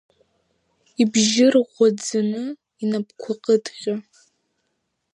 Ибжьы 1.01 1.47
рӷәӷәаӡаны, 1.53 2.43
инапқәа 2.83 3.33
кыдҟьо. 3.43 3.95